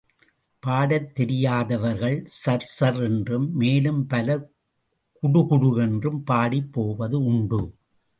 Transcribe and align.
பாடத் 0.63 1.15
தெரியாதவர்கள் 1.15 2.23
sir 2.25 2.65
sir 2.65 3.01
என்றும், 3.01 3.55
மேலும் 3.55 4.07
பலர் 4.07 4.51
குடுகுடு 5.23 5.81
என்றும் 5.81 6.23
பாடிப் 6.23 6.71
போவது 6.71 7.23
உண்டு. 7.23 7.61